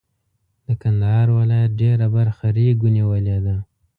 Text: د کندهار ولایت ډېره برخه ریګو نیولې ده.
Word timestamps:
د 0.67 0.67
کندهار 0.81 1.27
ولایت 1.39 1.71
ډېره 1.81 2.07
برخه 2.15 2.45
ریګو 2.55 2.87
نیولې 2.97 3.37
ده. 3.45 3.55